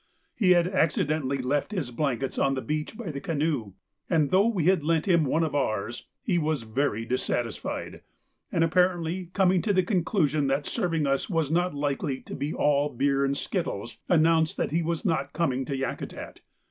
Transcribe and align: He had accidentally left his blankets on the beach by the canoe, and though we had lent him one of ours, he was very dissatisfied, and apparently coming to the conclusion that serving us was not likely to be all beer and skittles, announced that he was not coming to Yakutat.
He 0.33 0.53
had 0.53 0.67
accidentally 0.67 1.37
left 1.37 1.71
his 1.73 1.91
blankets 1.91 2.39
on 2.39 2.55
the 2.55 2.61
beach 2.63 2.97
by 2.97 3.11
the 3.11 3.21
canoe, 3.21 3.73
and 4.09 4.31
though 4.31 4.47
we 4.47 4.63
had 4.65 4.83
lent 4.83 5.07
him 5.07 5.25
one 5.25 5.43
of 5.43 5.53
ours, 5.53 6.07
he 6.23 6.39
was 6.39 6.63
very 6.63 7.05
dissatisfied, 7.05 8.01
and 8.51 8.63
apparently 8.63 9.29
coming 9.33 9.61
to 9.61 9.73
the 9.73 9.83
conclusion 9.83 10.47
that 10.47 10.65
serving 10.65 11.05
us 11.05 11.29
was 11.29 11.51
not 11.51 11.75
likely 11.75 12.19
to 12.21 12.33
be 12.33 12.51
all 12.51 12.89
beer 12.89 13.23
and 13.23 13.37
skittles, 13.37 13.99
announced 14.09 14.57
that 14.57 14.71
he 14.71 14.81
was 14.81 15.05
not 15.05 15.33
coming 15.33 15.65
to 15.65 15.75
Yakutat. 15.77 16.39